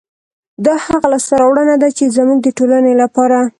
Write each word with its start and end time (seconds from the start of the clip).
دا 0.65 0.73
هغه 0.85 1.07
لاسته 1.13 1.33
راوړنه 1.41 1.75
ده، 1.81 1.89
چې 1.97 2.13
زموږ 2.17 2.37
د 2.43 2.47
ټولنې 2.57 2.93
لپاره 3.01 3.37